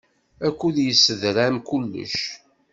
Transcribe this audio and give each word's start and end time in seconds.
Akud 0.47 0.75
yessedram 0.85 1.55
kullec. 1.67 2.15